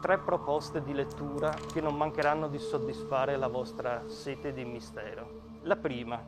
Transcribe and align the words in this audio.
tre 0.00 0.18
proposte 0.18 0.82
di 0.82 0.92
lettura 0.92 1.52
che 1.72 1.80
non 1.80 1.96
mancheranno 1.96 2.48
di 2.48 2.58
soddisfare 2.58 3.36
la 3.36 3.48
vostra 3.48 4.08
sete 4.08 4.52
di 4.52 4.64
mistero. 4.64 5.58
La 5.62 5.76
prima, 5.76 6.24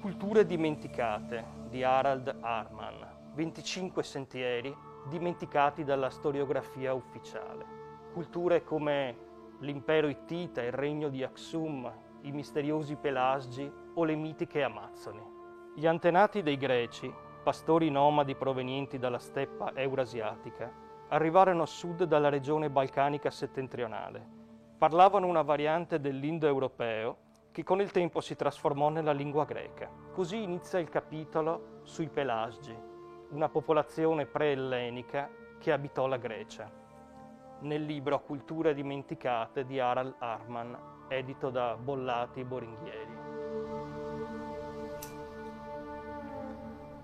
Culture 0.00 0.46
dimenticate 0.46 1.44
di 1.68 1.82
Harald 1.82 2.38
Arman, 2.40 3.32
25 3.34 4.02
sentieri 4.02 4.74
dimenticati 5.08 5.84
dalla 5.84 6.10
storiografia 6.10 6.94
ufficiale. 6.94 7.66
Culture 8.12 8.62
come 8.62 9.16
l'impero 9.60 10.08
Ittita, 10.08 10.62
il 10.62 10.72
regno 10.72 11.08
di 11.08 11.22
Aksum, 11.22 11.92
i 12.22 12.32
misteriosi 12.32 12.96
Pelasgi 12.96 13.70
o 13.94 14.04
le 14.04 14.14
mitiche 14.14 14.62
Amazzoni. 14.62 15.22
Gli 15.74 15.86
antenati 15.86 16.42
dei 16.42 16.56
Greci, 16.56 17.12
pastori 17.42 17.90
nomadi 17.90 18.34
provenienti 18.34 18.98
dalla 18.98 19.18
steppa 19.18 19.74
eurasiatica, 19.74 20.88
arrivarono 21.10 21.62
a 21.62 21.66
sud 21.66 22.04
dalla 22.04 22.28
regione 22.28 22.70
balcanica 22.70 23.30
settentrionale. 23.30 24.38
Parlavano 24.78 25.26
una 25.26 25.42
variante 25.42 26.00
dell'indoeuropeo 26.00 27.28
che 27.50 27.64
con 27.64 27.80
il 27.80 27.90
tempo 27.90 28.20
si 28.20 28.36
trasformò 28.36 28.90
nella 28.90 29.12
lingua 29.12 29.44
greca. 29.44 29.90
Così 30.12 30.42
inizia 30.42 30.78
il 30.78 30.88
capitolo 30.88 31.80
sui 31.82 32.08
Pelasgi, 32.08 32.76
una 33.30 33.48
popolazione 33.48 34.26
pre-ellenica 34.26 35.28
che 35.58 35.72
abitò 35.72 36.06
la 36.06 36.16
Grecia, 36.16 36.70
nel 37.60 37.84
libro 37.84 38.22
Culture 38.22 38.72
dimenticate 38.72 39.64
di 39.64 39.80
Harald 39.80 40.14
Arman, 40.18 40.78
edito 41.08 41.50
da 41.50 41.76
Bollati 41.76 42.44
Boringhieri. 42.44 43.18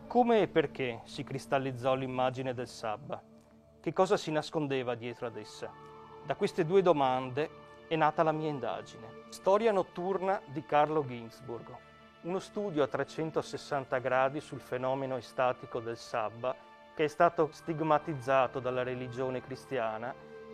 Come 0.07 0.41
e 0.43 0.49
perché 0.49 1.01
si 1.05 1.25
cristallizzò 1.25 1.95
l'immagine 1.95 2.55
del 2.55 2.69
Sabba? 2.69 3.35
Che 3.87 3.93
cosa 3.93 4.17
si 4.17 4.33
nascondeva 4.33 4.97
dietro 4.97 5.29
ad 5.29 5.37
essa? 5.37 5.71
Da 6.25 6.35
queste 6.35 6.67
due 6.67 6.83
domande 6.83 7.49
è 7.87 7.95
nata 7.95 8.25
la 8.25 8.33
mia 8.33 8.49
indagine. 8.49 9.07
Storia 9.29 9.71
notturna 9.71 10.43
di 10.45 10.67
Carlo 10.67 11.07
Ginzburg, 11.07 11.73
uno 12.23 12.41
studio 12.41 12.83
a 12.83 12.89
360 12.89 13.97
gradi 13.99 14.41
sul 14.41 14.59
fenomeno 14.59 15.17
estatico 15.17 15.79
del 15.79 15.97
Sabba 15.97 16.53
che 16.97 17.05
è 17.05 17.07
stato 17.07 17.51
stigmatizzato 17.53 18.59
dalla 18.59 18.83
religione 18.83 19.41
cristiana, 19.41 20.13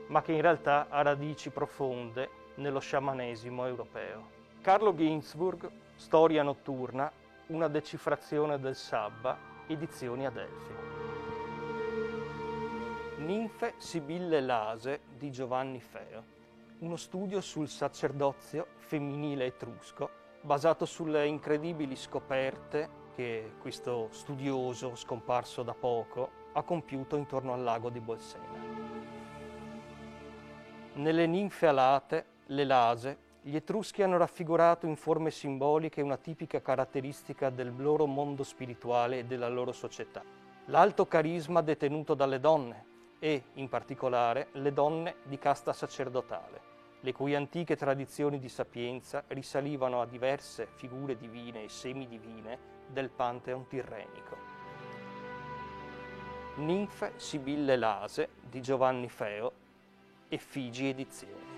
ma 0.09 0.21
che 0.21 0.33
in 0.33 0.43
realtà 0.43 0.89
ha 0.91 1.01
radici 1.01 1.49
profonde 1.49 2.29
nello 2.57 2.81
sciamanesimo 2.81 3.65
europeo. 3.65 4.29
Carlo 4.61 4.95
Ginzburg, 4.95 5.71
Storia 5.95 6.43
notturna, 6.43 7.11
una 7.47 7.69
decifrazione 7.69 8.61
del 8.61 8.77
Sabba, 8.77 9.39
edizioni 9.69 10.27
Adelphi. 10.27 10.92
Ninfe 13.23 13.75
Sibille 13.77 14.41
Lase 14.41 15.03
di 15.17 15.31
Giovanni 15.31 15.79
Feo, 15.79 16.25
uno 16.81 16.97
studio 16.97 17.41
sul 17.41 17.69
sacerdozio 17.69 18.67
femminile 18.79 19.45
etrusco 19.45 20.11
basato 20.41 20.85
sulle 20.85 21.25
incredibili 21.29 21.95
scoperte 21.95 23.11
che 23.15 23.53
questo 23.61 24.09
studioso 24.11 24.97
scomparso 24.97 25.63
da 25.63 25.73
poco 25.73 26.31
ha 26.55 26.63
compiuto 26.63 27.15
intorno 27.15 27.53
al 27.53 27.63
lago 27.63 27.91
di 27.91 28.01
Bolsena. 28.01 28.59
Nelle 30.95 31.27
ninfe 31.27 31.67
alate, 31.69 32.27
le 32.47 32.65
lase, 32.65 33.19
gli 33.41 33.55
Etruschi 33.55 34.03
hanno 34.03 34.17
raffigurato 34.17 34.87
in 34.87 34.97
forme 34.97 35.31
simboliche 35.31 36.03
una 36.03 36.17
tipica 36.17 36.61
caratteristica 36.61 37.51
del 37.51 37.73
loro 37.77 38.07
mondo 38.07 38.43
spirituale 38.43 39.21
e 39.21 39.25
della 39.27 39.49
loro 39.49 39.71
società. 39.71 40.25
L'alto 40.67 41.07
carisma 41.07 41.61
detenuto 41.61 42.15
dalle 42.15 42.41
donne 42.41 42.91
e, 43.25 43.45
in 43.55 43.69
particolare, 43.69 44.49
le 44.55 44.73
donne 44.73 45.15
di 45.23 45.39
casta 45.39 45.73
sacerdotale, 45.73 46.61
le 47.03 47.13
cui 47.13 47.37
antiche 47.37 47.77
tradizioni 47.77 48.41
di 48.41 48.49
sapienza 48.49 49.23
risalivano 49.29 50.01
a 50.01 50.07
diverse 50.07 50.67
figure 50.67 51.17
divine 51.17 51.63
e 51.63 51.69
semidivine 51.69 52.59
del 52.89 53.11
Pantheon 53.11 53.69
tirrenico. 53.69 54.37
Ninfe 56.57 57.13
Sibille 57.15 57.77
Lase 57.77 58.31
di 58.41 58.61
Giovanni 58.61 59.09
Feo, 59.09 59.53
Effigi 60.27 60.89
Edizioni. 60.89 61.52